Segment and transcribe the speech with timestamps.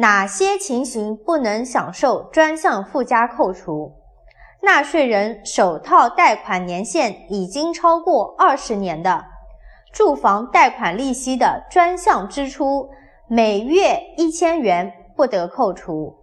[0.00, 3.92] 哪些情形不能享受专项附加扣除？
[4.62, 9.26] 纳税人首套贷款年限已经超过二十年的
[9.92, 12.88] 住房贷款利息的专项支出
[13.28, 16.19] 每月一千元不得扣除。